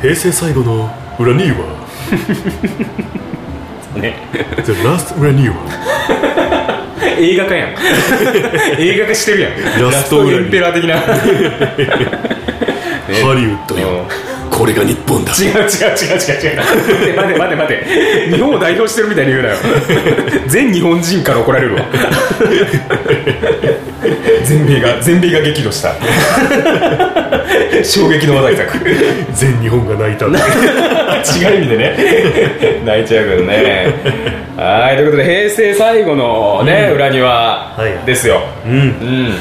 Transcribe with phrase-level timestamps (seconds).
[0.00, 1.56] 平成最後の裏には
[3.96, 4.16] ね。
[4.64, 5.54] The Last 裏には
[7.18, 7.74] 映画化やん。
[8.80, 9.82] 映画化してるやん。
[9.82, 11.00] ラストエンペラー的な、ね
[13.22, 14.29] ハリウッドようん
[14.60, 15.32] これが日本だ。
[15.32, 16.52] 違う違う違う違う
[17.08, 17.16] 違う。
[17.16, 19.56] 待て待て待て日本を代表してるみたいに言うなよ。
[20.48, 21.86] 全日本人から怒られるわ。
[24.44, 25.94] 全米が全米が激怒した。
[27.82, 28.78] 衝撃の話題作。
[29.32, 32.82] 全日本が泣いた違う意味でね。
[32.84, 33.94] 泣いちゃうけどね。
[34.58, 38.04] はいということで平成最後のね、裏庭はい。
[38.04, 38.42] ですよ。
[38.66, 38.72] うん。
[38.72, 39.38] うん。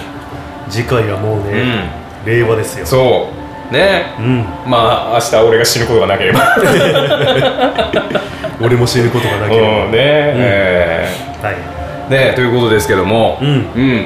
[0.69, 1.89] 次回はもうね、
[2.25, 2.85] 令和ですよ。
[2.85, 3.38] そう
[3.71, 4.13] ね。
[4.19, 4.45] うん。
[4.65, 6.39] まあ明日俺が死ぬことがなければ。
[8.61, 11.07] 俺も死ぬことがなうんければ、ねえ
[11.41, 11.55] はい。
[12.11, 13.47] ねということですけども、うん。
[13.47, 13.51] う
[13.81, 14.05] ん。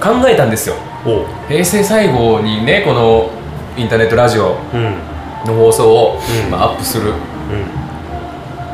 [0.00, 0.74] 考えたんですよ。
[1.48, 3.30] 平成最後にねこの
[3.76, 4.94] インターネットラジオうん。
[5.46, 6.50] の放送を、うん。
[6.50, 7.12] まあ、アップする。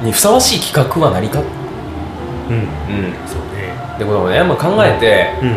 [0.00, 0.06] うん。
[0.06, 2.56] にふさわしい企画は何か、うん。
[2.56, 2.66] うん、
[3.26, 3.72] そうね。
[3.94, 5.56] ってことをね、まあ、考えて、うん。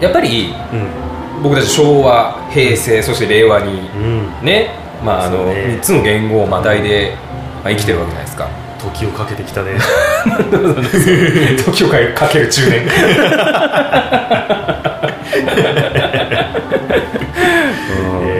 [0.00, 1.05] やっぱりうん
[1.42, 4.44] 僕たち昭和平成そして令和にうん。
[4.44, 4.70] ね、
[5.04, 5.78] まあ、あのね。
[5.78, 7.16] 3つの言語をまたいで、
[7.62, 8.48] まあ、生きてるわけじゃないですか。
[8.78, 9.72] 時をかけてきたね。
[11.64, 11.96] 時をか
[12.28, 12.82] ける中年。
[12.82, 12.86] うん。
[12.86, 12.90] ね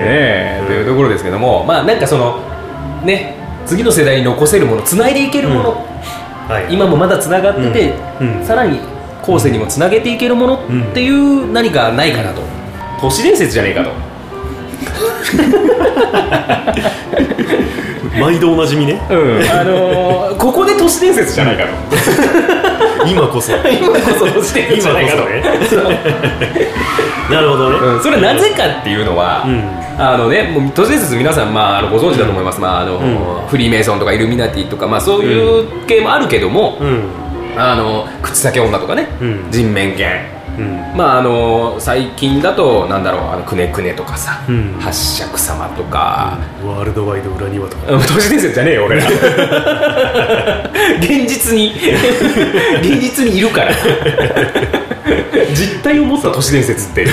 [0.08, 2.38] えというところですけどもまあなんかその
[3.04, 5.86] ね次の世代に残せるものつないでいけるもの、
[6.48, 6.66] はい。
[6.70, 8.38] 今もまだつながってて、うん。
[8.38, 8.44] うん。
[8.46, 8.78] さらに
[9.22, 10.58] 後世にもつなげていけるものっ
[10.94, 12.42] ていう何かないかなと
[13.00, 13.90] 都市伝説じゃねえかと。
[18.20, 19.00] 毎度おなじみね。
[19.10, 19.16] うん。
[19.50, 21.70] あのーここで都市伝説じゃないかと。
[23.08, 23.52] 今こそ。
[23.68, 25.34] 今こそ都市伝説じゃないかと、今
[27.36, 27.78] なるほどね。
[27.78, 29.62] うん、それはなぜかっていうのは、うん。
[29.98, 32.98] あのね、もう都市伝説皆さん、まあ、あのご存知だと思います、まああのん。
[33.48, 37.02] フリーメイソンとかイルミナティとか、まあ、そういう系もあるけども、うん。
[37.56, 39.46] あの口先女とかね、うん。
[39.50, 40.35] 人面犬、うん
[40.96, 44.78] まあ、あの最近だとなんだろうあのくねくねとかさ、うん。
[44.80, 47.92] 八尺様とか、ワールドワイド裏庭とか。
[47.92, 49.06] うん都市伝説じゃねえよ俺ら。
[51.00, 51.74] 現実に。
[52.80, 53.72] 現実にいるから。
[55.54, 56.30] 実態を持った。
[56.30, 57.08] 都市伝説っていう、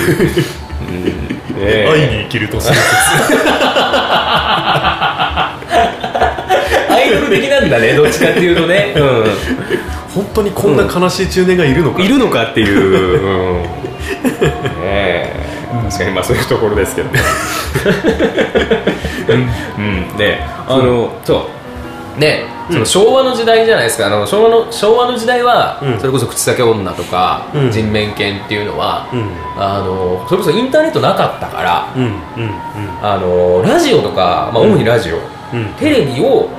[0.89, 1.03] うん。
[1.05, 1.13] ね
[1.59, 2.85] え愛に生きる都市伝説
[6.89, 8.95] アイドル的なんだね どっちかっていうとね、
[10.13, 13.67] 本当にこんな悲しい中年がいるのか、いるのかっていう、 うん、ね
[14.83, 15.43] え。
[15.89, 17.09] 確かにまあそういうところですけど。
[17.09, 17.19] ね
[19.77, 20.17] うん。
[20.17, 21.47] であのそ
[22.17, 22.19] う。
[22.19, 24.07] ねその昭和の時代じゃないですか。
[24.07, 25.99] あの昭和の昭和の時代は、うん。
[25.99, 27.71] それこそ口先女とか、うん。
[27.71, 29.29] 人面犬っていうのは、うん。
[29.57, 32.03] あのそれこそインターネットなかったから、うん。
[32.03, 32.13] うん。
[33.01, 35.17] あのラジオとか、まあ、主にラジオ、
[35.53, 35.73] うん。
[35.79, 36.49] テレビを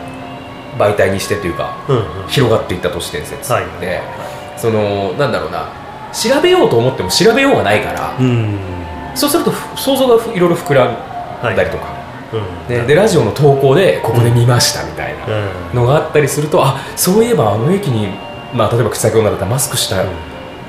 [0.79, 2.29] 媒体にしてというか、うんうん。
[2.29, 3.65] 広がっていった都市伝説はい。
[3.81, 4.01] で、
[4.57, 5.69] そのなんだろうな
[6.13, 8.59] 調べようと思っても調べようがないから、うん。
[9.15, 11.85] そうするとふ想像がふいろいろ膨らんだりとか、
[12.69, 12.77] うん。
[12.77, 15.77] ねでラジオの投稿でここで見ましたみたいなうん。
[15.77, 18.09] のがあったりするとあそういえばあの駅に、
[18.55, 20.05] まあ、例えば口先女だったらマスクした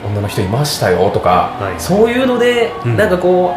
[0.06, 1.80] 女の人いましたよとか、はい。
[1.80, 2.98] そういうので、うん。
[2.98, 3.54] なんかこ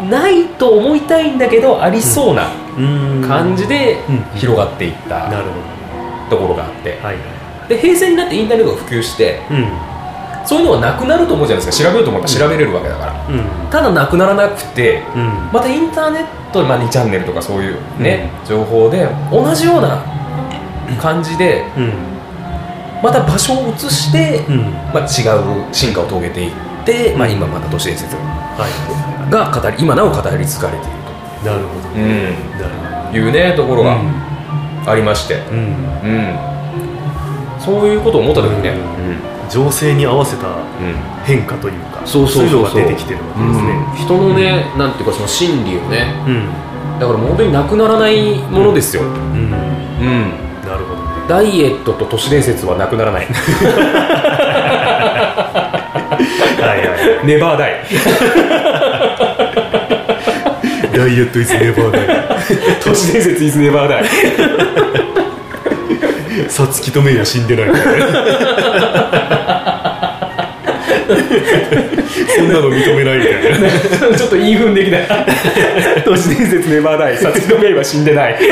[0.00, 3.24] うないと思いたいんだけどありそうなうん。
[3.28, 4.24] 感じでうん。
[4.38, 5.28] 広がっていった。
[5.28, 5.46] なる
[6.32, 7.16] ところがあって、はい。
[7.68, 9.66] で平成になってインターネットが普及してうん。
[10.44, 11.84] そういうのはなくなると思うじゃないですか。
[11.84, 13.70] 調べようと思ったら調べれるわけだから、うん。
[13.70, 15.50] ただなくならなくてうん。
[15.52, 20.02] またインターネット、まあ、2チャンネルとかそういうね、情報で同じような
[21.00, 21.92] 感じでうん。
[23.02, 24.58] また場所を移して、うん。
[24.92, 26.52] まあ、違う進化を遂げていっ
[26.84, 31.02] て、まあ、今また都市伝説はが語り今なお語り継がれている
[31.42, 31.82] いなるほど。
[31.82, 34.31] と、うん、いうねところがうん
[34.86, 35.58] ありまして、どうん。
[35.58, 36.38] うん。
[37.58, 38.74] そういうことを思った時にね、う
[39.46, 39.50] ん。
[39.50, 40.56] 情勢に合わせたうん。
[41.24, 42.82] 変化というかそうそうそうそう。
[42.82, 43.70] 出てきてるわけですね。
[43.70, 43.96] うん。
[43.96, 46.14] 人のね、なんていうかその心理をね。
[46.26, 46.72] うん。
[47.02, 49.08] だからもう本当になくならないものですよ、うん。
[49.08, 51.10] うん、なるほどね。
[51.28, 53.32] ダイエットと都市伝説はなくならない は
[56.60, 57.26] いはい。
[57.26, 57.80] ネバーダイ
[60.94, 62.08] ダイエットイズネバーダイ
[62.82, 64.04] 都市伝説 イズネバーダイ
[66.48, 67.66] さつきとめいや死んでない。
[72.36, 73.34] そんなの認めないみたい
[74.10, 74.16] な。
[74.16, 75.06] ちょっと言い分できない。
[76.04, 78.36] 都市伝説ネバーダイサツキとメイは死んでない。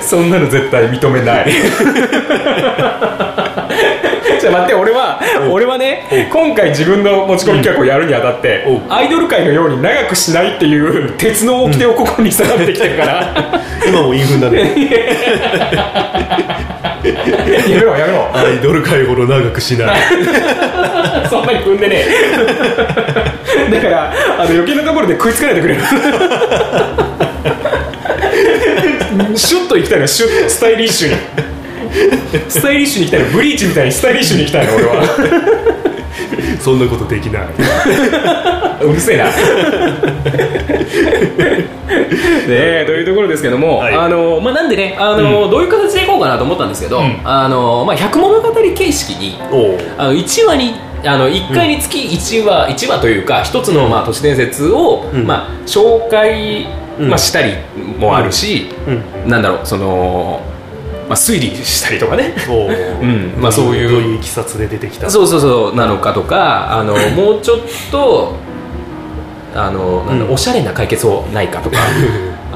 [0.00, 1.46] そんなの絶対認めない
[4.44, 5.18] じゃあ待って俺は
[5.50, 13.62] 俺はね今回自分の持ち込み企画をやるにあたってアイドル界のように長くしないっていう鉄の掟を心に定めてきてるから。
[13.88, 14.66] 今もインフンだねや
[17.68, 18.28] めろやめろ。
[18.34, 19.96] アイドル界ほど長くしない。
[21.28, 22.04] そんなに踏んでね
[23.70, 25.80] だからあの余計なところで食いつかないでくれる
[29.36, 30.50] シュッといきたいのシュッと。
[30.50, 31.16] スタイリッシュに
[32.48, 33.26] スタイリッシュにいきたいの。
[33.30, 34.94] ブリーチみたいにスタイリッシュにいきたいの俺は。
[36.60, 37.42] そんなことできない。
[38.84, 39.24] うるせえな。
[39.24, 39.30] ね
[42.50, 43.94] えというところですけども、はい。
[43.94, 47.20] あのまあ、なんでねあの、どういう形でいこうかなと思ったんですけど、ん。
[47.24, 49.38] あのまあ、百物語形式に
[49.98, 50.74] あの1話に
[51.04, 55.26] あの1回につき1話、一話というか一つの、まあ、都市伝説を、うん。
[55.26, 56.66] まあ、紹介、
[56.98, 57.08] うん。
[57.08, 57.54] まあ、したり
[57.98, 59.30] もあるし、うん。
[59.30, 60.40] なんだろうその、
[61.08, 62.34] まあ、推理したりとかね。
[62.48, 63.34] うん。
[63.38, 63.90] まあそういう。
[63.90, 65.76] どういういきさつで出てきたそうそうそう。
[65.76, 67.58] なのかとかあの もうちょっ
[67.90, 68.34] と
[69.54, 70.32] あのなんだうん。
[70.32, 71.76] おしゃれな解決法ないかとか。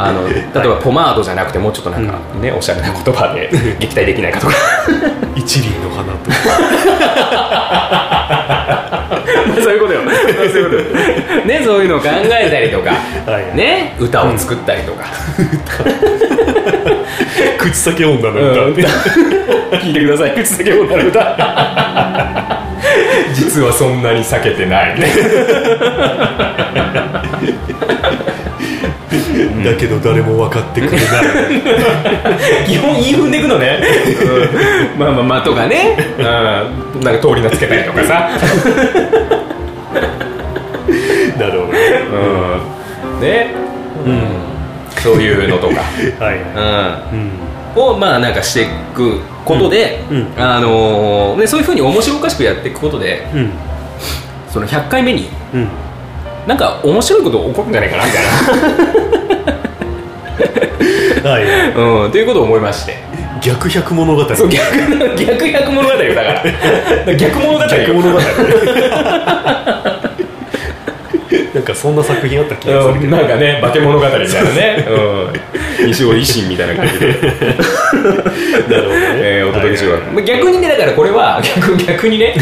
[0.00, 3.50] あの例えばポマードじゃなくてもうちょっとなんかね、おしゃれな言葉で
[3.80, 4.52] 撃退できないかとか。
[5.34, 6.30] 一輪の花と。
[9.48, 10.02] まあそういうことよ。
[10.04, 10.10] そ
[10.42, 10.76] ういうこと
[11.40, 11.44] よ。
[11.44, 12.92] ねそういうのを考えたりとか。
[13.28, 15.06] はいね歌を作ったりとか、
[17.58, 18.72] 口先女のうん。
[18.72, 18.88] 歌
[19.78, 20.34] 聞いてください。
[20.34, 21.36] 口先女の歌。
[23.34, 24.96] 実はそんなに避けてない。
[29.64, 31.00] だけど誰も分かってくれない。
[32.66, 33.80] 基本言い踏んでいくのね、
[34.94, 38.30] うん、まあまあまあとかね、うん、なんか通りのつけたりとかさ、
[41.38, 41.72] なるほど。
[41.72, 41.78] ね
[43.06, 43.54] うん、ね、
[44.06, 44.37] うん、
[45.02, 45.82] そういうのとか、
[46.24, 46.38] はい。
[47.12, 47.18] うん、
[47.76, 47.92] うん。
[47.94, 50.16] をまあなんかしていくことで、うん。
[50.16, 50.26] うん。
[50.36, 53.50] あのーね、そういうふうに面白おかしくやっていくことでうん。
[54.48, 55.68] その100回目にうん。
[56.46, 58.22] なんか面白いこと起こるんじゃないかなみたい
[61.22, 61.44] はい。
[61.44, 62.96] な、 うん、ということを思いまして。
[63.40, 64.34] 逆百物語。
[64.34, 67.14] そう逆の逆逆物語よだから。
[67.14, 67.68] 逆物語よ。
[67.68, 68.18] 逆物語
[71.68, 73.04] かそんな作品あった気がするけど。
[73.04, 74.86] うんなんかね 化け物語みたいなね、
[75.80, 79.18] うん、西尾維新みたいな感じで、 なるほどね。
[79.20, 80.24] えーお届けしようはいはいはい。
[80.24, 82.34] 逆にねだからこれは 逆逆にね。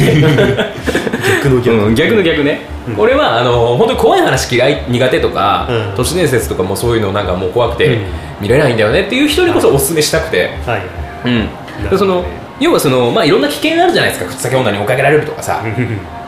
[1.42, 3.00] 逆の逆うん逆の逆ね、うん。
[3.00, 5.92] 俺はあの本当に怖い話嫌い苦手とか、うん。
[5.96, 8.00] 都市伝説とかもそういうのなんかもう怖くて、うん。
[8.40, 10.82] 見れないんだよねっていう人にこそおすすめしたくて、はい。
[11.24, 11.38] うん。
[11.40, 11.48] ね。
[11.90, 12.24] でその
[12.58, 14.30] 要はその、まあ、いろんな危険があるじゃないですか。
[14.30, 15.62] 口先女に追いかけられるとかさ、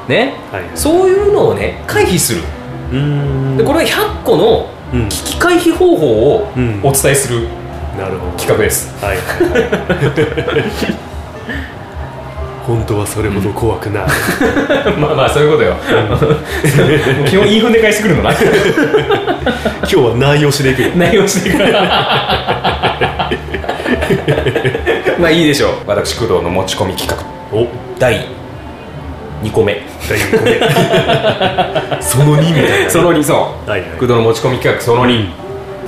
[0.08, 0.62] ね、はい。
[0.74, 2.42] そういうのをね回避する
[2.90, 5.08] でこれは100個のうん。
[5.08, 6.06] 危機回避方法
[6.36, 6.80] をうん。
[6.82, 7.46] お伝えする
[8.36, 9.18] 企画です、はい。
[12.64, 14.04] 本当はそれほど怖くない、
[15.00, 15.74] まあまあそういうことよ。
[17.26, 18.30] 基本言い踏んで返してくるのな。
[18.30, 18.38] 今
[19.88, 20.90] 日は内容しでいくよ。
[20.94, 21.58] 内容してく。
[21.58, 21.72] る
[25.18, 25.72] まあいいでしょう。
[25.86, 27.26] 私工藤の持ち込み企画。
[27.56, 27.66] お。
[27.98, 28.26] 第
[29.42, 29.80] 2個目。
[30.08, 30.52] 第1個目。
[32.00, 33.70] その2みたいなその2そう。
[33.70, 33.90] はいはい。
[33.92, 35.26] 工藤の持ち込み企画その2、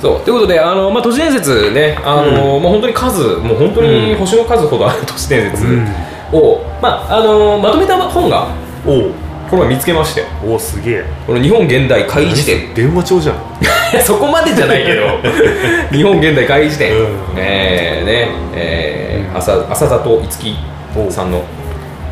[0.01, 0.21] そう。
[0.21, 5.87] ということであの、まあ、都市伝説ねあの、まあ、本当に数もう本当に星の数ほどある都市伝説うん。
[6.33, 8.47] を、まあ、あのまとめた本が
[8.85, 9.11] おう。
[9.49, 11.05] この前見つけましておうすげえ。
[11.27, 12.73] この日本現代会辞典。
[12.73, 13.35] 電話帳じゃん。
[13.35, 13.37] い
[13.93, 15.01] やそこまでじゃないけど。
[15.91, 17.07] 日本現代会議辞典、うん。
[17.35, 20.55] えーねえー朝朝里五木
[21.09, 21.41] さんの、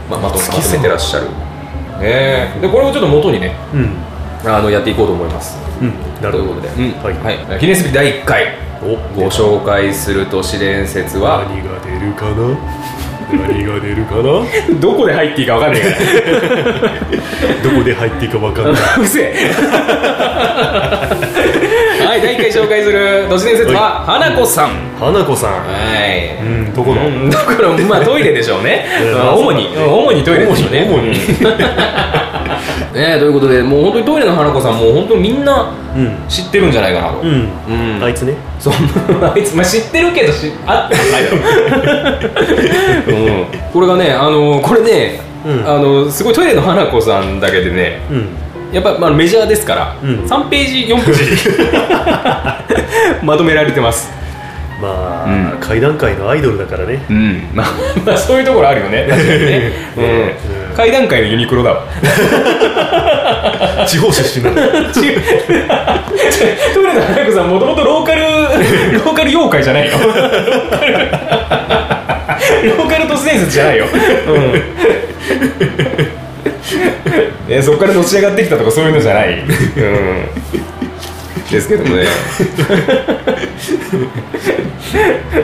[0.10, 1.28] まあ、まとめてらっしゃる、
[2.00, 4.10] ね、でこれをちょっと元にねうん。
[4.46, 5.58] あのやっていこうと思います。
[5.82, 5.94] うん。
[6.22, 6.38] なるほど。
[6.38, 7.04] ということで、うん。
[7.04, 7.38] はい。
[7.50, 8.58] はい、記念すべき第1回。
[8.82, 11.44] おご紹介する都市伝説は。
[11.50, 12.58] 何が出るかな？
[13.48, 14.24] 何が出るかな？
[14.80, 15.82] どこで入っていいか分かんない。
[15.82, 16.00] か ら
[17.62, 18.74] どこで入っていいか分かんない。
[18.98, 19.52] うるせえ。
[19.52, 21.19] はい第1
[22.54, 24.70] 回紹介する都市伝説は花子さん。
[25.00, 25.52] 花子さん。
[25.54, 25.70] は
[26.08, 26.38] い。
[26.44, 27.08] うんどこの？
[27.08, 28.86] うんだからまあトイレでしょうね。
[29.36, 29.70] 主に。
[29.76, 30.88] まあ主にトイレでしょうね。
[30.90, 31.10] 主に
[32.94, 36.18] ねということでもう本当にトイレの花子さんもう本当にみんなうん。
[36.28, 37.20] 知ってるんじゃないかなと。
[37.22, 37.50] うん。
[37.98, 38.04] うん。
[38.04, 38.34] あいつね。
[38.60, 38.74] そん
[39.22, 41.24] な あいつ、まあ、知ってるけどしあったことない。
[41.24, 41.38] だろ、
[43.08, 45.68] うん、これがねあのこれね、うん。
[45.68, 48.28] あのすごいトイレの花子さんだけでねうん
[48.72, 50.10] やっぱ、まあ、メジャーですから、うん。
[50.26, 51.22] 3ページ4ページ。
[53.26, 54.12] まとめられてます。
[54.80, 55.60] まあ、うん。
[55.60, 57.04] 階段階のアイドルだからね。
[57.10, 57.50] うん。
[57.54, 57.68] まあ、
[58.06, 59.08] まあそういうところあるよね。
[59.10, 60.04] 確かにね、うん。
[60.04, 60.32] うん。
[60.76, 61.84] 階段階のユニクロだわ。
[63.88, 64.58] 地方出身なの
[64.94, 65.16] トイレ
[66.94, 69.94] の花子さんもともとローカルローカル妖怪じゃないよ。
[69.94, 70.94] ローカル
[72.78, 73.86] ローカル都市伝説じゃないよ、
[74.28, 74.54] うん
[77.48, 79.46] ね、そこからのし上がってきたとかそういうのじゃない、 うん、
[81.52, 82.06] ですけどもね。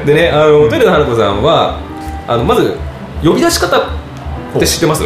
[0.05, 1.79] でねあのトイレの花子さんは
[2.27, 2.75] あのまず
[3.23, 3.81] 呼び出し方っ
[4.59, 5.03] て知ってます？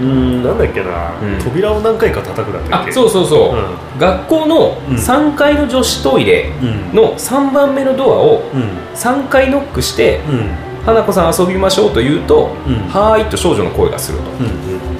[0.00, 1.44] うんなんだっけな、うん。
[1.44, 4.00] 扉を何回か叩くだったっあけそうそうそう、うん。
[4.00, 4.96] 学校のうん。
[4.96, 6.96] 3階の女子トイレうん。
[6.96, 8.68] の3番目のドアをうん。
[8.96, 10.50] 3回ノックしてうん
[10.84, 12.74] 「花子さん遊びましょう」と言うと「うん。
[12.88, 14.24] はーい」と少女の声がすると、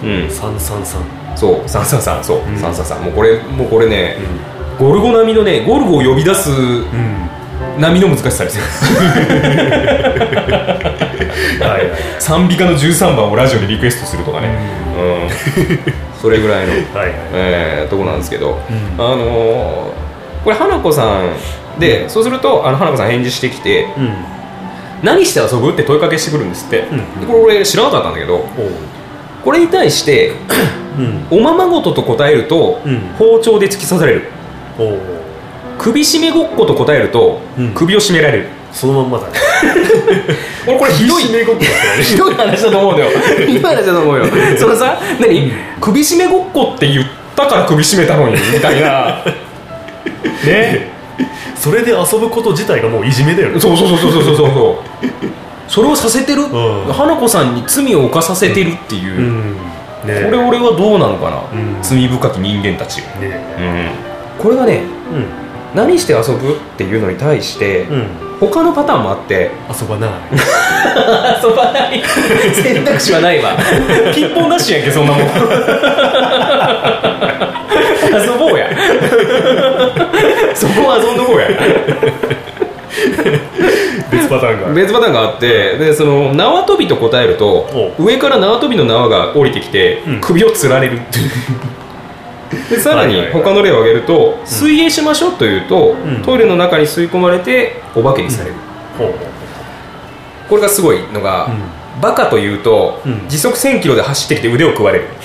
[0.04, 1.00] うんうん、三三三
[1.36, 2.24] そうサンサンさん。
[2.24, 2.58] そう、うん。
[2.58, 3.02] サンサンさん。
[3.02, 4.16] もうこれもうこれね
[4.78, 6.84] う、ゴルゴ並みのねゴルゴを呼び出すんうん。
[7.78, 8.64] 並みの難しさですよ。
[11.60, 11.90] はいはい。
[12.18, 14.48] 賛美歌の13番をラジオでリクエストするとかね、
[14.96, 15.28] うん、
[16.20, 17.14] それぐらいの、 はいはい。
[17.34, 19.04] えーとこなんですけど、うん。
[19.04, 20.02] あのー
[20.44, 21.20] これ花子さ
[21.76, 24.12] んでそうするとあの花子さん返事してきてうん
[25.02, 28.44] 「何して遊ぶ?」って問いかけしてくるんですって、うんでこれ俺知らなかったんだけど
[29.44, 30.32] これに対して
[30.98, 31.38] うん。
[31.38, 33.00] おままごとと答えると、うん。
[33.18, 34.24] 包丁で突き刺される。
[35.78, 37.74] 首絞めごっこと答えると、うん。
[37.74, 38.48] 首を絞められる。
[38.72, 39.32] そのまんまだね。
[40.66, 41.24] 俺これひどい。
[42.02, 43.10] ひどい話だと思うんだよ。
[43.46, 44.26] ひどい話だと思うよ。
[44.58, 47.06] そのさ何、首絞めごっこって言っ
[47.36, 49.24] たから首絞めたのにみたいな。
[50.46, 50.92] ね。
[51.56, 53.60] それで遊ぶこと自体がもういじめだよね。
[53.60, 54.91] そうそうそうそうそうそうそう
[55.68, 56.46] それをさせてる、う
[56.90, 56.92] ん。
[56.92, 59.56] 花子さんに罪を犯させてるっていう、うん。
[60.06, 60.24] ね。
[60.24, 61.82] これ俺はどうなのかな、うん。
[61.82, 63.92] 罪深き人間たち、ね。
[64.38, 64.82] これがね
[65.12, 65.42] うん。
[65.74, 68.06] 何して遊ぶっていうのに対して、うん。
[68.38, 70.10] 他のパターンもあって遊ばない。
[71.42, 72.02] 遊ばない。
[72.54, 73.52] 選択肢はないわ。
[74.12, 75.22] ピンポンダッシュやんけそんなもん。
[78.20, 78.68] 遊ぼうや。
[80.54, 81.46] そこは遊んどこうや
[84.10, 84.68] 別パターンが。
[84.74, 90.20] 別パターンがあってでその縄跳びと答えるとお上から縄跳びの縄が降りてきて、うん。
[90.20, 90.98] 首をつられる。
[90.98, 91.30] っていう
[92.68, 96.22] でさらに他の例を挙げると、水泳しましょうというと、ん。
[96.22, 98.56] トイレの中に吸い込まれてお化けにされる、
[98.98, 99.06] ほう。
[99.08, 99.16] ほう
[100.48, 101.48] これがすごいのが、
[102.00, 103.22] バカというと、うん。
[103.28, 105.04] 時速1000キロで走ってきて腕を食われる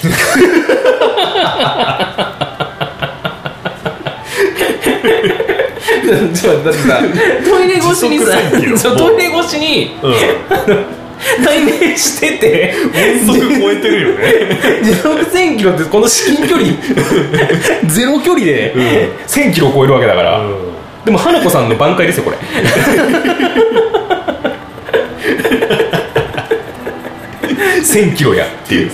[6.34, 7.00] ちょだってさ
[7.44, 10.14] トイレ越しにさ時速1000キロそうトイレ越しにうん。
[11.44, 12.76] 対面してて。
[13.26, 14.24] 音速超えてるよね。
[14.84, 16.68] 時速1000キロってこの至近距離。
[17.90, 18.74] ゼロ距離で
[19.28, 20.56] 1000キロを超えるわけだから、うん。
[21.06, 22.38] でも花子さんの挽回ですよこれ。
[27.82, 28.92] 1000キロやっていう。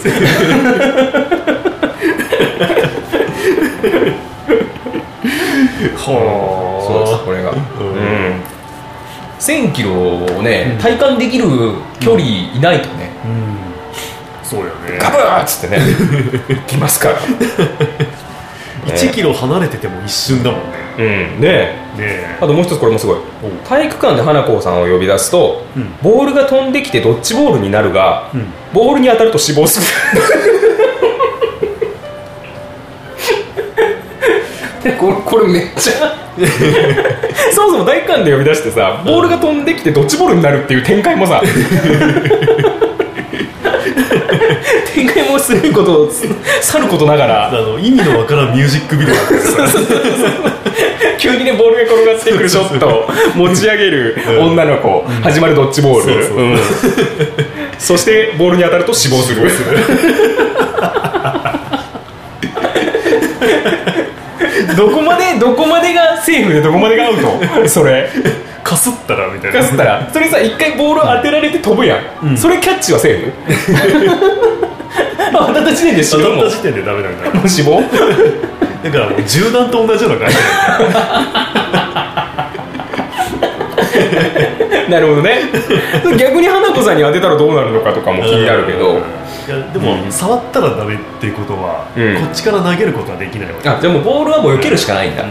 [3.83, 4.22] は
[5.97, 7.51] そうですこれが。
[7.51, 7.57] うん。
[7.57, 8.43] ん
[9.39, 11.45] 1000キロをね体感できる
[11.99, 12.23] 距離
[12.55, 13.11] いないとね。
[13.25, 13.57] うん。
[14.43, 14.97] そうよね。
[14.99, 15.83] ガブーっつってね。
[16.67, 17.15] 来ますから。
[18.85, 20.65] 1キロ離れてても一瞬だもんね。
[21.35, 21.41] うん。
[21.41, 23.17] でねあともう一つこれもすごい。
[23.67, 25.93] 体育館で花子さんを呼び出すと、うん。
[26.01, 28.45] ボールが飛んできてドッジボールになるが、うん。
[28.73, 29.85] ボールに当たると死亡する
[34.99, 35.93] これこれめっちゃ。
[37.53, 41.41] そもそも体育館で呼び出してさボールが飛んできてドッジボールになるっていう展開もさ。
[44.93, 46.09] 展開もすることを
[46.61, 47.49] 去ることながら。
[47.49, 49.15] あの意味のわからんミュージックビデオ。
[49.15, 49.57] なんですよ
[51.17, 56.57] 急にねボールが転がってくるショットを持ち上げる女の子、始まるドッジボール。
[57.79, 59.49] そしてボールに当たると死亡する
[64.75, 67.67] どこまでどこまでがセーフでどこまでがアウト？
[67.69, 68.09] それ。
[68.63, 69.59] かすったらみたいな。
[69.59, 70.09] かすったら。
[70.11, 72.37] それさ一回ボール当てられて飛ぶやん、うん。
[72.37, 73.33] それキャッチはセーフ？
[75.37, 76.39] あ 当たった時点で死当ぬもん。
[76.39, 77.81] たった時点でダメなんだもう死亡？
[78.83, 80.35] だからもう銃弾と同じような感じ。
[84.91, 85.39] なるほどね。
[86.17, 89.01] 逆に花子さんに当てたらどうなるのかとかも気になるけど、
[89.47, 92.15] でも、触ったらダメっていうことは、うん。
[92.25, 93.69] こっちから投げることはできないわけ。
[93.69, 95.29] あじゃあもうボールはもう避けるしかないんだ、うん。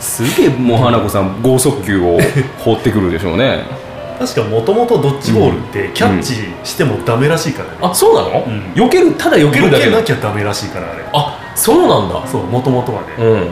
[0.00, 2.18] すげえもう花子さん剛速球を
[2.58, 3.64] 放ってくるでしょうね。
[4.18, 8.72] 確かもともとドッジボールってキャッチしてもダメらしいからね、あそうなの、うん。
[8.74, 11.04] 避けるただ避けるだけな避けなきゃダメらしいからあれ。
[11.12, 12.22] あそうなんだ。
[12.26, 13.08] そうもともとはね。
[13.18, 13.26] うん。
[13.26, 13.46] うん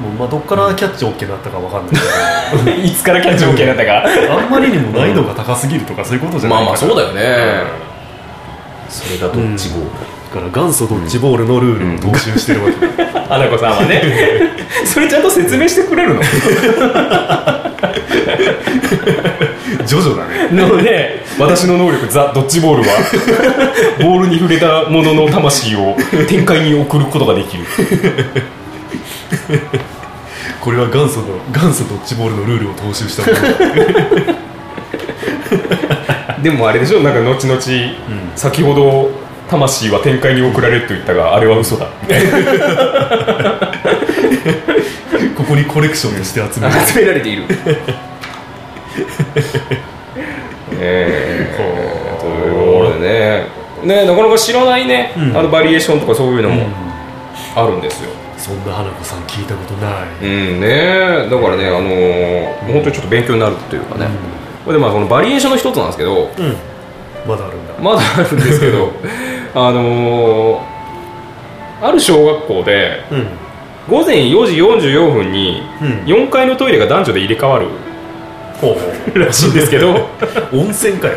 [0.00, 4.04] もうまあどっからキャッチ OK になったかわかんないけ いつからキャッチ OK だったか。
[4.28, 6.78] どあんまりにも難易度が高すぎるとかそういうことじゃないから。
[6.78, 7.22] だよね。
[8.86, 8.92] うん。
[8.92, 9.90] それがドッジボール、
[10.34, 12.86] だから元祖ドッジボールのルールを踏襲してるわけ。
[13.02, 14.02] だ、花子さんはね。
[14.86, 16.22] それちゃんと説明してくれるの？
[19.84, 20.48] ジョジョだね。
[20.62, 22.88] なので私の能力ザ・ドッジボールは。
[24.00, 25.96] ボールに触れたものの魂を
[26.28, 27.64] 展開に送ることができる
[30.60, 33.38] これは元祖の元祖ドッジボールのルールを踏襲したもの。
[36.42, 37.00] でもあれでしょ？
[37.00, 37.60] なんか後々、
[38.36, 39.10] 先ほど
[39.50, 41.86] 魂は展開に送られると言ったがあれは嘘だ。
[45.36, 46.74] ここにコレクションとして集める。
[46.86, 47.44] 集められている。
[50.80, 51.56] えー、
[52.20, 52.54] という
[52.84, 53.46] ことでね。
[53.84, 55.36] ねなかなか知らないね、うん。
[55.36, 56.66] あのバリエーションとかそういうのも
[57.54, 58.10] あるんですよ、
[58.48, 60.26] そんな花子さん聞いたことない、う
[60.56, 64.08] んねだからねあのー本当にちょっと勉強になるというかね、
[64.64, 66.30] これでまあこのバリエーションの一つなんですけど。
[66.38, 66.56] うん。
[67.28, 67.74] まだあるんだ。
[67.78, 68.90] まだあるんですけど。
[69.54, 70.78] あのー
[71.80, 73.26] ある小学校でうん。
[73.88, 75.88] 午前4時44分にうん。
[76.04, 77.66] 4階のトイレが男女で入れ替わる
[79.14, 80.08] らしいんですけど。
[80.52, 81.14] 温泉かよ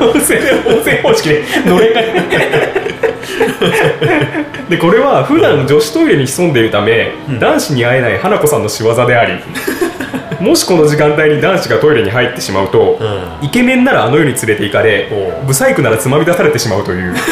[0.00, 2.00] 温泉方式でのれんが
[4.68, 7.38] でこれは普段女子トイレに潜んでいるため、うん。
[7.38, 9.42] 男子に会えない花子さんの仕業であり
[10.44, 13.04] もしこの時間帯に男子がトイレに入ってしまうと、う
[13.44, 13.46] ん。
[13.46, 15.10] イケメンならあの世に連れて行かれ
[15.46, 17.14] ブサイクならつまみ出されてしまうという。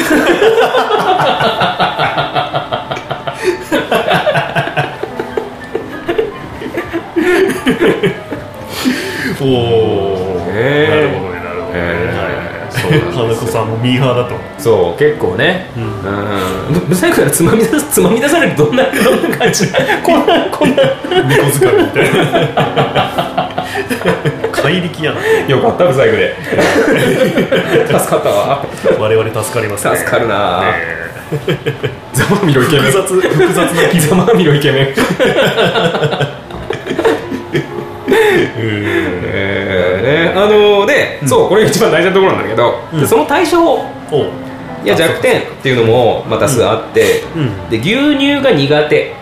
[9.38, 12.35] おお、ねなるほどねなるほどね、えー
[13.12, 14.34] 花子さんもミーハーだと。
[14.58, 15.70] そう結構ね。
[15.76, 15.82] うん。
[15.82, 15.86] う
[16.72, 19.66] んブブサイクならつまみ出すつまみ出されるどんなどんな感じ？
[20.02, 20.82] こんなこんな
[21.28, 23.66] 猫塚みたいな
[24.52, 26.34] 怪力やなよかったブサイクで
[27.86, 28.66] 助かったわ
[28.98, 30.74] 我々助かりますね助かるなね
[32.12, 34.94] ざまみろイケメン複雑複雑な気ざまみろイケメン
[41.48, 43.00] これが一番大事なところなんだけど、うん。
[43.00, 43.84] でその対処法
[44.84, 47.70] や弱点っていうのもまた数あって、うん。
[47.70, 49.14] で牛乳が苦手。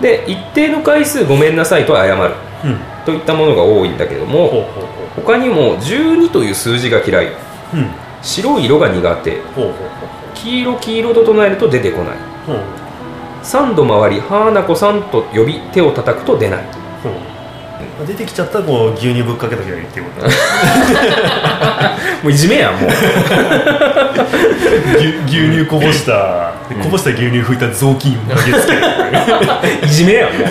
[0.00, 2.34] で一定の回数ごめんなさいと謝る。
[2.64, 2.78] うん。
[3.04, 4.64] といったものが多いんだけども
[5.16, 7.28] 他にも12という数字が嫌い。
[8.22, 9.38] 白い色が苦手。
[10.34, 12.16] 黄色黄色と唱えると出てこない。
[12.46, 12.56] ほう。
[12.56, 12.64] ほう
[13.42, 16.64] 3度回り花子さんと呼び手を叩くと出ない
[17.98, 20.26] ほう出てきちゃったらこう牛乳ぶっかけときゃいいっていうこと。
[22.22, 22.90] もういじめやんもう。
[24.96, 28.78] 牛牛乳こぼしたでこぼした牛乳拭いた雑巾を投げつける。
[29.86, 30.48] いじめやんもう。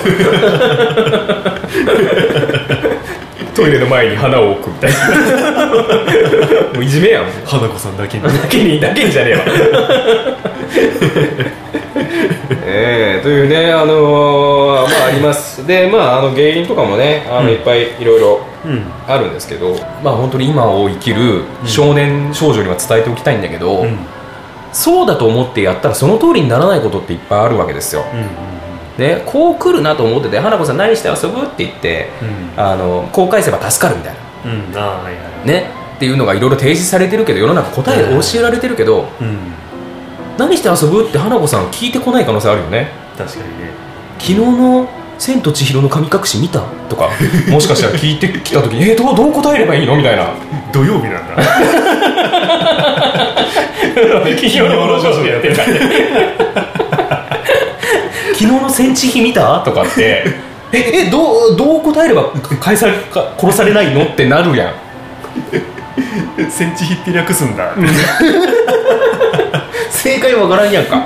[3.53, 5.65] トイレの前に花を置くみたいな。
[6.73, 7.31] もういじめやんもう。
[7.45, 8.23] 花子さんだけに。
[8.23, 9.41] だけにだけにじゃねえわ。
[12.73, 14.70] ええというねあのーま
[15.11, 15.65] ああります。
[15.67, 17.49] でまああの原因とかもねあの、うん。
[17.49, 18.83] いっぱいいろいろうん。
[19.07, 23.97] あるんですけどまあ本当に今を生きる少年少女には伝えておきたいんだけど、うん。
[24.73, 32.09] そうだと思ってやったらその通りにならないことっていっぱいあるわけですよ、うんね、こう来るなと思ってて花子さん何して遊ぶって言って
[32.55, 32.63] うん。
[32.63, 34.51] あのこう返せば助かるみたいな。
[34.51, 34.77] うん。
[34.77, 39.37] ああはいはいねっていうのがいろいろ提示されてるけど世の中答え教えられてるけど、うん。
[40.37, 42.89] 何して遊ぶって花子さん聞いてこない可能性あるよね。
[43.17, 43.69] 確かにね。
[44.17, 44.89] 昨日の
[45.21, 47.09] 「千と千尋の神隠し見た?」とか
[47.49, 50.29] もしかしたら聞いてきた時に「えどうどう答えればいいの?」みたいな。
[50.73, 51.21] 土曜日なんだ。
[54.39, 55.67] 金曜のでやってるから
[58.33, 59.59] 昨日の千千尋見た？
[59.65, 60.25] とかって
[60.71, 62.23] ええどうどう答えれば
[62.61, 62.87] 返さ
[63.37, 64.03] 殺されないの？
[64.03, 64.73] ってなるやん。
[66.49, 67.73] センチヒって略すんだ。
[69.89, 71.03] 正解わからんやんか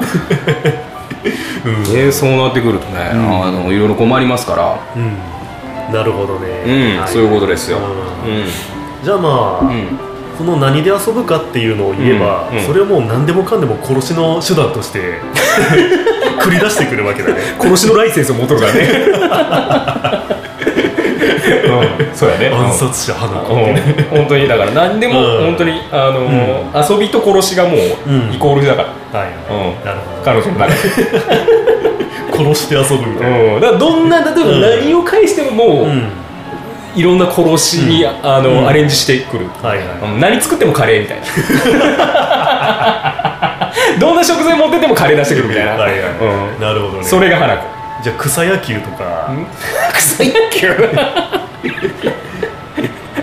[1.65, 1.73] うん。
[1.97, 3.43] えーそうなってくるとね、うん。
[3.45, 4.79] あのいろいろ困りますから。
[4.95, 5.93] うん。
[5.93, 6.99] なるほどね。
[7.07, 7.79] そういうことですよ、
[9.03, 9.88] じゃあまあ、うん。
[10.38, 15.21] その何で遊ぶかっていうのを言えば、それをもう何でもかんでも殺しの手段として
[16.41, 17.35] 繰り出してくるわけだね。
[17.59, 18.81] 殺しのライセンスを持っとるからね。
[18.81, 20.44] う ん
[22.13, 22.47] そうやね。
[22.47, 23.81] 暗殺者花子ってね。
[24.12, 24.17] うん。
[24.17, 25.45] 本当にだから何でもうん。
[25.45, 27.79] 本当にあのー遊びと殺しがもう
[28.10, 28.34] うん。
[28.34, 29.34] イコールだから、はい、う
[29.81, 29.86] ん。
[29.86, 30.23] なるほど。
[30.23, 30.79] 彼女の中で、
[32.34, 33.38] 殺して遊ぶみたいな。
[33.55, 34.39] うん、だからどんな例えば
[34.77, 36.10] 何を返してももう、うん。
[36.95, 38.67] いろんな殺しに、あのうん。
[38.67, 39.88] アレンジしてくる、はいはい。
[40.13, 40.19] うん。
[40.19, 41.25] 何作ってもカレーみたいな。
[43.99, 46.03] どんな食材持ってってもカレー出してくるみたいな、はいはい、う
[46.58, 46.62] ん。
[46.62, 47.03] なるほどね。
[47.03, 47.74] それが花子
[48.06, 49.36] じゃあ草野球とか、
[49.94, 50.70] 草野球？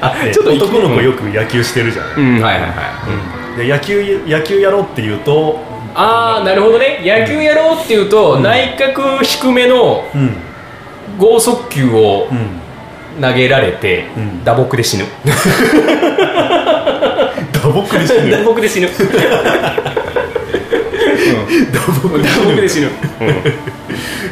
[0.01, 2.43] あねちょっと男の子よく野球してるじゃん、うん。
[2.43, 5.61] はいはいはい、で野球野球やろうって言うと
[5.95, 6.99] ああなるほどね。
[7.05, 10.35] 野球やろうっていうと、内角低めのうん。
[11.17, 12.61] 剛速球をうん。
[13.23, 14.43] 投げられて、うん。
[14.43, 15.05] 打撲で死ぬ。
[17.53, 18.31] 打撲で死ぬ。
[18.35, 18.89] 打撲で死ぬ
[21.73, 22.91] 打撲で打死ぬ撲で死ぬ、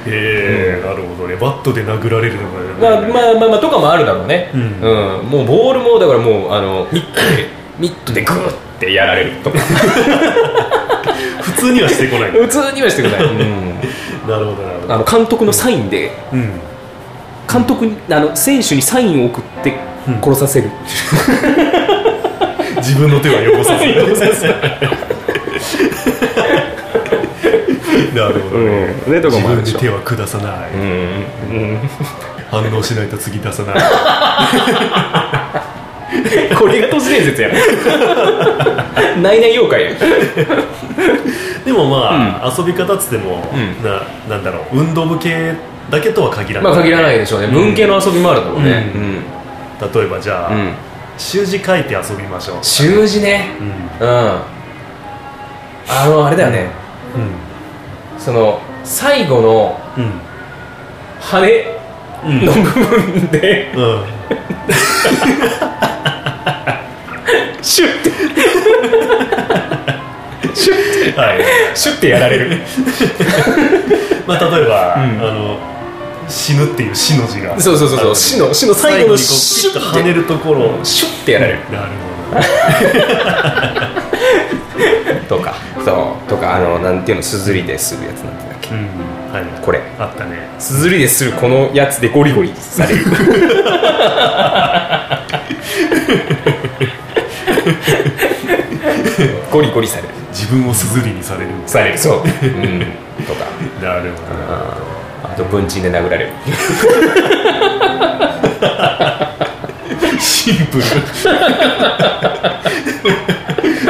[0.07, 1.37] ええなるほどね。
[1.37, 2.43] バットで殴られるの
[2.81, 4.61] まあがまあまあまあとかもあるだろうね、うん。
[5.29, 7.49] もうボールもだからもうあのミットで
[7.79, 9.59] ミットでグーってやられるとか。
[11.43, 13.81] 普通にはしてこない普通にはしてくれない、うん。
[14.27, 14.95] なるほどなるほど。
[14.95, 16.53] あの監督のサインでうん。
[17.51, 19.75] 監督にあの選手にサインを送って
[20.09, 20.21] うん。
[20.23, 20.71] 殺させる、
[22.79, 23.85] 自分の手は汚さず
[28.15, 29.15] なるほどね、うん。
[29.15, 29.79] ねとか自もあるでしょ。
[29.79, 30.81] 分で手は下さない、うん
[31.57, 31.79] うん
[32.51, 33.77] 反応しないと次出さない。
[36.59, 37.49] これが都市伝説や
[39.23, 39.93] ないない妖怪や。
[41.65, 43.81] でもまあ、遊び方っつっても、うん。
[43.85, 44.81] ななんだろう。
[44.81, 45.53] 運動部系
[45.91, 47.47] だけとは限らない、まあ限らないでしょうね。
[47.47, 47.53] うん。
[47.53, 48.91] 文系の遊びもあるだろうね。
[48.97, 49.23] うん。
[49.95, 50.73] 例えばじゃあ、うん、うん
[51.17, 52.57] 習字書いて遊びましょう。
[52.63, 53.51] 習字ね。
[54.01, 54.09] うん。
[54.09, 54.15] うん。
[55.87, 56.71] あのあれだよね、
[57.15, 57.19] う
[58.21, 59.81] その最後の
[61.21, 61.81] 羽
[62.23, 62.45] うん。
[62.45, 64.05] の部分で、うん。
[67.63, 68.11] シュッて。
[70.55, 71.39] シュッてはい。
[71.75, 72.61] シュッてやられる。
[74.27, 75.03] まあ例えば、うん。
[75.03, 75.59] あの
[76.29, 77.59] 死ぬっていう死の字が。
[77.59, 78.17] そうそうそうそう。
[78.17, 80.85] 死の死の最後のシュッピッと跳ねるところを。
[80.85, 81.61] シュッてやられる。
[81.71, 81.93] なる
[82.31, 84.10] ほとか
[85.85, 86.29] そう。
[86.29, 88.71] とかあのなんていうのすずりでするやつなんてだっけ？
[88.71, 88.83] どうん。
[89.33, 89.81] はいこれ。
[89.99, 90.49] あったね。
[90.59, 93.05] すずりでするこのやつでゴリゴリされる。
[99.51, 100.09] ゴリゴリされる。
[100.31, 102.25] 自分をすずりにされるされるそう、うん、
[103.27, 103.45] とか。
[103.83, 104.23] なるほど。
[104.53, 104.77] あ
[105.25, 106.33] あと文鎮で殴られる
[110.41, 110.85] シンプル。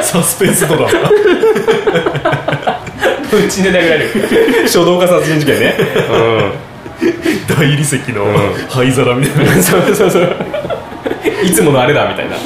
[0.02, 0.88] サスペンスドラマ。
[3.30, 4.08] 文鎮で殴られる。
[4.68, 5.76] 書道家殺人事件ね。
[7.48, 8.34] 大理石のうん。
[8.68, 9.52] 灰皿みたいな。
[9.52, 10.34] うんそうそうそう。
[11.44, 12.34] いつものあれだみたいな。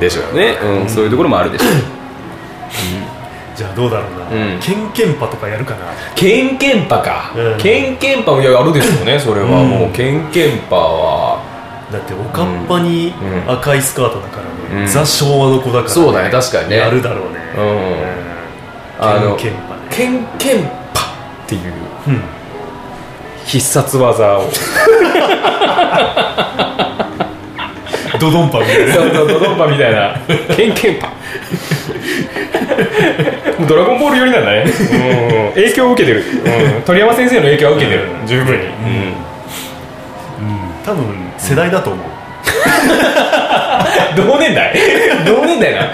[0.00, 1.68] でしょうね、うん、そういうところもあるでしょう
[3.56, 4.60] じゃあどうだろうな、うん。
[4.60, 5.86] ケンケンパとかやるかな。
[6.14, 7.58] ケンケンパか、うん。
[7.58, 9.64] ケンケンパもいややるでしょうねそれは、う。
[9.64, 9.68] ん。
[9.70, 11.42] もうケンケンパは。
[11.90, 13.14] だっておかっぱに
[13.46, 13.50] うん。
[13.50, 14.86] 赤いスカートだからね、うん。
[14.86, 16.76] ザ昭和の子だから、ね、そうだね確かにね。
[16.76, 17.38] やるだろうね。
[17.56, 19.06] うん。
[19.06, 19.80] あのケンケンパね。
[19.90, 21.00] ケンケンパ
[21.44, 21.72] っていう
[22.08, 22.20] うん。
[23.46, 24.50] 必殺技を。
[28.18, 28.94] ドドンパみたいな。
[28.94, 30.18] そうそうドドンパみたいな。
[30.56, 31.08] ケンケンパ
[33.68, 36.24] ドラゴンボール寄りなんだね、うん、影響を受けてる、
[36.76, 38.26] うん、鳥山先生の影響は受けてる、うん。
[38.26, 38.70] 十分に、うん。
[40.84, 41.04] 多分
[41.38, 42.06] 世代だと思う、
[44.16, 44.74] 同年代？
[45.24, 45.92] 同年代な。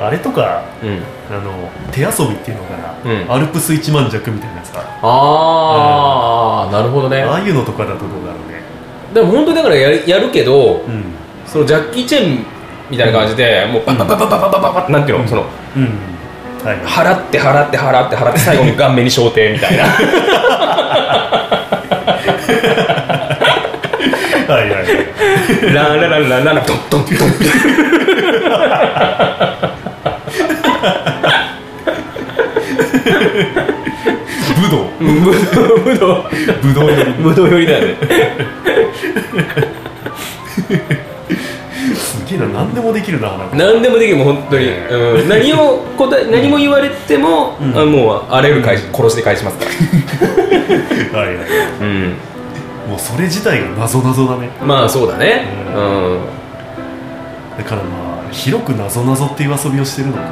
[0.00, 1.02] あれとかうん。
[1.30, 3.32] あの手遊びっていうのかな、うん。
[3.32, 7.22] アルプス一万弱みたいなさああ、なるほどね。
[7.22, 8.62] ああいうのとかだとどうだろうね。
[9.12, 11.04] でも本当にだからやるやるけどうん。
[11.46, 12.44] そのジャッキー・チェン
[12.90, 15.44] みたいな感じで、もうババババババババなんていうの、その
[15.76, 15.82] うん。
[16.64, 16.76] はい。
[16.78, 19.84] 払って払って払って払って最後に顔面に焦点みたいな。
[19.84, 19.90] は
[24.48, 24.70] いはい。
[24.70, 25.08] はい
[25.72, 27.30] ランラランランランランドンドンドン。
[34.60, 34.84] 武道。
[34.98, 36.28] 武道
[36.62, 36.90] 武道。
[36.90, 37.12] より。
[37.22, 37.96] 武道寄りだよね
[42.58, 47.78] 何でもできるな花子何でもできるもん本当に、うん、何を答え何も言われても、うん。
[47.78, 51.20] あもうあらゆる返し殺しで返しますから。
[51.20, 51.46] はいはい
[51.80, 52.16] うん。
[52.88, 54.50] もうそれ自体が謎謎だね。
[54.60, 55.44] まあそうだね。
[55.74, 55.82] うう
[56.16, 56.20] ん。
[57.58, 60.22] だからまあ広く謎謎っていう遊びをしてるのか。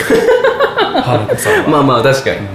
[1.02, 2.36] 花子さんは、まあまあ確かに。
[2.36, 2.44] うん。
[2.44, 2.46] い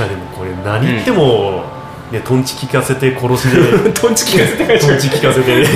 [0.00, 1.64] やでもこれ何言っても、
[2.12, 3.90] ねトンチ聞かせて殺しで。
[3.92, 4.86] トンチ聞かせて返し。
[4.86, 5.66] トンチ聞かせて、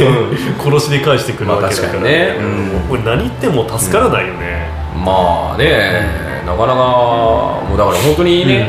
[0.63, 2.37] 殺しで返してくるわけだから,、まあ確かにね。
[2.39, 2.89] うん。
[2.89, 4.69] これ何言っても助からないよね、
[5.05, 6.07] まあね、
[6.47, 8.69] なかなかもうだから本当にね、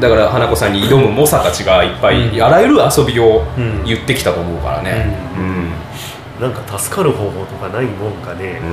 [0.00, 2.42] だから花子さんに挑む猛者たちがいっぱい、うん。
[2.42, 3.84] あらゆる遊びをうん。
[3.84, 5.16] 言ってきたと思うからね。
[5.36, 5.69] うん、
[6.40, 8.66] なんか助かる方法とかないもんかね、う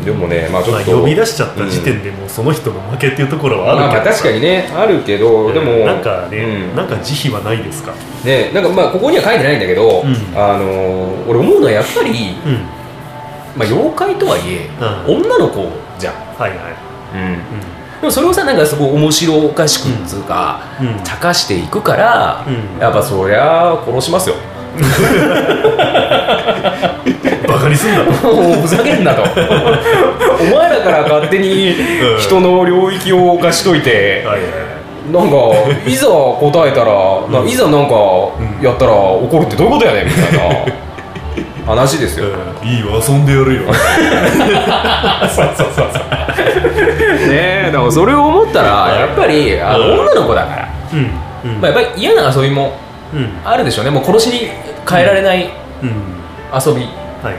[0.00, 0.04] ん。
[0.04, 6.38] でもねまあちょまあ、っと、呼び出しちゃった時点でもうその人の負けっていうところはあるけど、まあまあ確かにねあるけど、でもなんかね、
[6.70, 6.76] うん。
[6.76, 7.92] なんか慈悲はないですか？
[8.24, 10.14] ねなんかまあここには書いてないんだけど、うん。
[10.38, 12.82] あのー俺思うのはやっぱり、うん。
[13.54, 14.66] まあ、妖怪とはいえ、
[15.06, 16.58] う女の子じゃん、はいはい、
[17.14, 21.04] うん、でもそれをさなんかそこ面白おかしくっつうか、うん。
[21.04, 22.80] 茶化していくから、うん。
[22.80, 24.36] やっぱそりゃ殺しますよ
[27.46, 28.12] バカにすんなと。
[28.62, 29.22] ふざけんなと。
[29.22, 29.26] お
[30.56, 31.74] 前らから勝手に
[32.18, 34.24] 人の領域を犯しといて、
[35.12, 35.36] なんか
[35.86, 37.94] いざ答えたら、ないざなんか
[38.62, 40.38] やったら怒るってどういうことやねんみたいな
[41.66, 42.68] 話ですよ、うん。
[42.68, 43.62] いいよ遊んでやるよ。
[45.28, 46.02] そうそうそうそう
[47.28, 50.00] ねえだからそれを思ったらやっぱりあのうん。
[50.00, 50.98] 女の子だから、うん。
[51.50, 51.60] うん。
[51.60, 52.91] まあ、やっぱり嫌な遊びもうん
[53.44, 53.90] あるでしょうね。
[53.90, 54.48] もう殺しに
[54.88, 55.50] 変えられない
[55.82, 55.90] うん。
[56.54, 56.82] 遊び、
[57.22, 57.34] はい。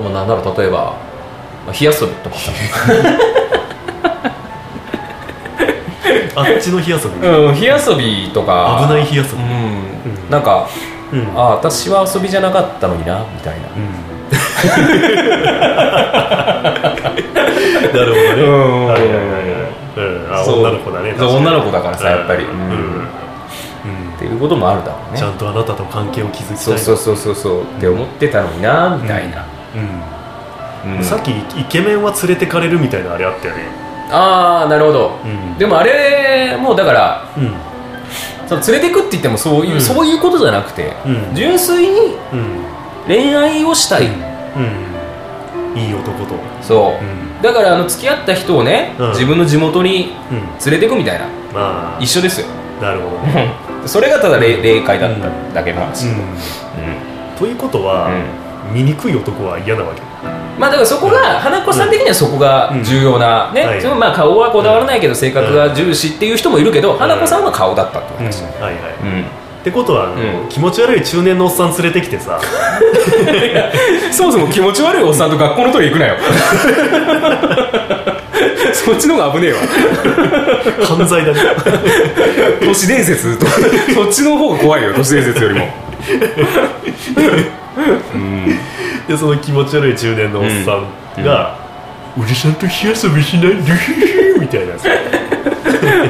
[0.00, 0.94] もうなんだろう例えば、
[1.66, 2.36] まあ、火遊びとか。
[2.36, 2.50] さ、
[6.36, 7.04] あっちの火遊び。
[7.26, 8.86] うん、火遊びとか。
[8.88, 9.28] 危ない火遊び。
[9.32, 9.40] うん。
[9.40, 9.50] うん
[10.30, 10.68] なんか
[11.12, 11.26] うん。
[11.36, 13.66] あ私は遊びじゃなかったのになみたいな。
[13.76, 13.90] うん。
[17.92, 18.20] なるほどね。
[18.42, 18.86] うん。
[18.86, 19.42] はいはいはいはい。
[19.96, 20.02] うん。
[20.32, 21.14] あ女の子だね。
[21.18, 22.60] 女の子だからさやっぱり、ううんん。
[22.60, 22.90] うん
[24.20, 25.18] っていうこともあるだろうね。
[25.18, 26.56] ちゃんとあなたと関係を築きたい。
[26.58, 27.62] そうそうそうそうそう。
[27.62, 29.46] って思ってたのになみたいな、
[30.84, 30.96] うん。
[30.98, 31.02] うん。
[31.02, 33.62] さっきイケメンは連れてかれるみたいなあれあったよね。
[34.10, 35.56] ああなるほど、うん。
[35.56, 37.54] でもあれもうだからうん。
[38.46, 39.80] その連れてくって言ってもそういう、うん。
[39.80, 41.34] そういうことじゃなくて、うん。
[41.34, 42.64] 純粋にうん。
[43.06, 45.80] 恋愛をしたい、うん。
[45.80, 46.34] いい男と。
[46.60, 47.40] そう、うん。
[47.40, 49.08] だからあの付き合った人をね、うん。
[49.12, 50.40] 自分の地元にうん。
[50.70, 51.24] 連れてくみたいな。
[51.54, 52.02] まあ。
[52.02, 53.52] 一緒ですよなるほどね。
[53.86, 56.10] それがただ霊霊界だっただけの話、うん。
[56.12, 56.16] うん。
[57.38, 58.10] ということは
[58.72, 60.02] 醜い男は嫌なわけ。
[60.58, 63.80] まあだからそこが、花子さん的にはそこが重要な、ね、はい。
[63.80, 68.74] そのまあ顔はこだわらないけど性格が重視っていう人もいるけど、花子さんは顔だったって話、はいはい。
[69.02, 69.24] うん。
[69.60, 70.08] ってことはう
[70.46, 70.48] ん。
[70.48, 72.38] 気持ち悪い中年のおっさん連れてきてさ。
[74.12, 76.16] そもそも気持ち悪いおっさんと学校のトイレ行くなよ
[78.74, 79.58] そっちの方が危ねえわ。
[80.86, 81.40] 犯罪だね。
[82.64, 83.46] 都市伝説と
[83.94, 85.68] そっちの方が怖いよ都市伝説よりも。
[89.08, 90.80] でその気持ち悪い中年のおっさ
[91.20, 91.56] んが
[92.20, 94.04] 「おじさんと火遊びしないでひひ
[94.40, 94.88] みたいなさ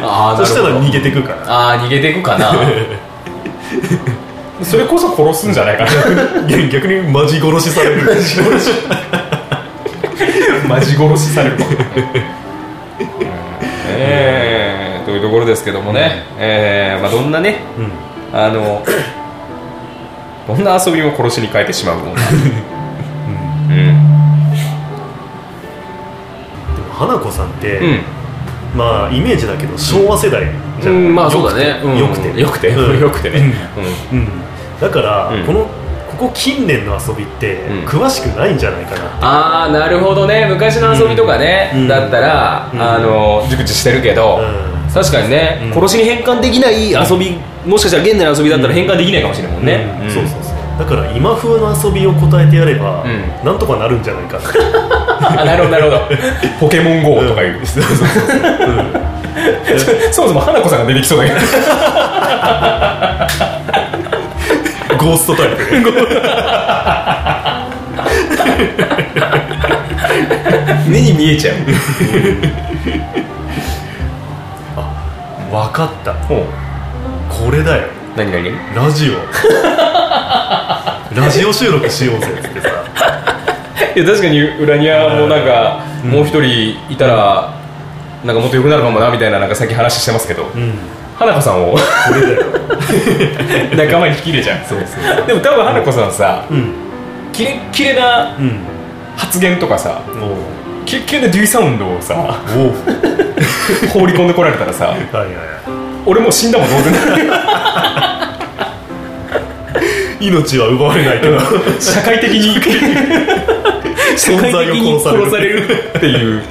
[0.03, 1.53] あそしたら逃げてくから。
[1.53, 2.53] ああ逃げていくかな。
[4.63, 5.91] それこそ殺すんじゃないかな。
[6.49, 8.03] 逆に逆にマジ殺しされる。
[10.69, 11.57] マジ殺しされる
[14.01, 18.39] ええというところですけどもね、えーまあ、どんなねうん。
[18.39, 18.83] あの
[20.47, 24.11] どんな遊びも殺しに変えてしまうもんなうん。
[26.77, 28.01] でも花子さんって、うん。
[28.77, 30.45] まあイメージだけど昭和世代
[30.81, 31.81] じゃん、うんまあそうだね。
[31.99, 32.41] よくて。
[32.41, 32.69] よくて。
[32.69, 33.01] うん。
[33.01, 33.53] よくてね。
[34.13, 34.19] うん。
[34.19, 34.29] うん。
[34.81, 35.45] だから、うん。
[35.45, 35.67] この
[36.21, 37.87] ここ近年の遊びってうん。
[37.87, 40.47] 詳しくないんじゃないかな、ああなるほどね。
[40.51, 41.89] 昔の遊びとかね、うん。
[41.89, 42.83] だったら、うん。
[42.83, 44.93] あの熟知してるけど、うん。
[44.93, 45.73] 確かにね、うん。
[45.73, 50.11] 殺しに変換できない遊びもしかしたら現代の遊びだったら変換できないかもしれないもんね、うん。
[50.11, 50.55] そうそうそう。
[50.79, 53.47] だから今風の遊びを答えてやれば、うん。
[53.47, 54.47] なんとかなるんじゃないかって
[55.41, 56.03] あなるほどなるほど。
[56.61, 58.09] ポケモン GO とかいう、そうそうそう。
[60.13, 61.37] そもそも花子さんが出てきそうだけど
[64.99, 65.83] ゴーストタイプね
[70.89, 71.57] 目に見えちゃう。
[75.51, 76.15] 分かった。
[76.29, 76.47] こ
[77.51, 77.89] れだよ。
[78.17, 78.53] 何何？
[78.75, 79.15] ラジオ。
[81.15, 82.69] ラジオ収録しようぜっつってさ。
[83.95, 86.11] いや確かに裏庭もなんか、うん。
[86.11, 87.55] もう一人いたら、
[88.25, 90.75] なんかもっと良くなるかもなみたいななんかさっき話してますけど、うん
[91.21, 91.77] 花子さんを。
[93.77, 94.59] 仲間に引き入れちゃう。
[95.27, 96.73] でも多分花子さんさうん。
[97.31, 98.61] キレッキレなうん。
[99.19, 100.13] 発言とかさお
[100.87, 102.15] キレッキレな D サウンドをさ
[103.93, 105.35] 放り込んでこられたらさはいはいはい。
[106.07, 106.95] 俺もう死んだもん同然
[110.21, 111.39] 命は奪われないけど。
[111.79, 112.55] 社会的に。
[114.17, 116.43] 社会的に殺されるっていう。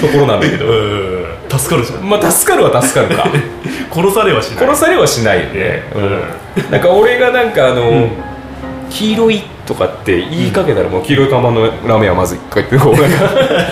[0.00, 0.66] ところなんだけど。
[0.66, 0.70] う
[1.10, 1.13] ん
[1.48, 2.08] 助かるじゃん。
[2.08, 3.26] まあ助かるは助かるか。
[3.92, 4.66] 殺されはしない。
[4.66, 6.00] 殺されはしないよね、う
[6.68, 8.10] ん、なんか俺がなんかあの、ん。
[8.90, 13.10] 黄色いとかって言いかけたらもう黄色い看板のラーメンはまずいとか言ってこうなん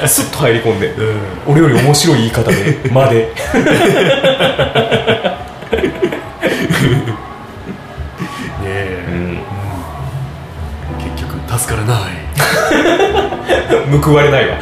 [0.01, 0.89] かスッと入り込んで。
[0.89, 1.21] うん。
[1.47, 3.31] 俺より面白い言い方で「まで」 ね
[8.65, 9.05] え。
[9.09, 9.39] うん。
[11.15, 12.23] 結局助からない。
[14.01, 14.57] 報われないわ